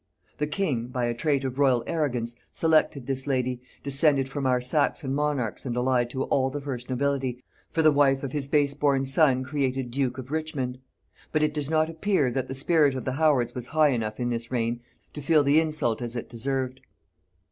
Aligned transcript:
The 0.39 0.47
king, 0.47 0.87
by 0.87 1.05
a 1.05 1.13
trait 1.13 1.43
of 1.43 1.59
royal 1.59 1.83
arrogance, 1.85 2.35
selected 2.51 3.05
this 3.05 3.27
lady, 3.27 3.61
descended 3.83 4.27
from 4.27 4.47
our 4.47 4.59
Saxon 4.59 5.13
monarchs 5.13 5.63
and 5.63 5.77
allied 5.77 6.09
to 6.09 6.23
all 6.23 6.49
the 6.49 6.59
first 6.59 6.89
nobility, 6.89 7.43
for 7.69 7.83
the 7.83 7.91
wife 7.91 8.23
of 8.23 8.31
his 8.31 8.47
base 8.47 8.73
born 8.73 9.05
son 9.05 9.43
created 9.43 9.91
duke 9.91 10.17
of 10.17 10.31
Richmond; 10.31 10.79
but 11.31 11.43
it 11.43 11.53
does 11.53 11.69
not 11.69 11.87
appear 11.87 12.31
that 12.31 12.47
the 12.47 12.55
spirit 12.55 12.95
of 12.95 13.05
the 13.05 13.11
Howards 13.11 13.53
was 13.53 13.67
high 13.77 13.89
enough 13.89 14.19
in 14.19 14.29
this 14.29 14.49
reign 14.51 14.79
to 15.13 15.21
feel 15.21 15.43
the 15.43 15.59
insult 15.59 16.01
as 16.01 16.15
it 16.15 16.27
deserved. 16.29 16.79